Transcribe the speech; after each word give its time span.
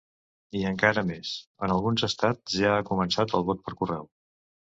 I 0.59 0.61
encara 0.69 1.01
més: 1.09 1.33
en 1.67 1.75
alguns 1.75 2.07
estats 2.09 2.57
ja 2.63 2.73
ha 2.77 2.87
començat 2.89 3.37
el 3.41 3.45
vot 3.51 3.65
per 3.69 3.77
correu. 3.83 4.09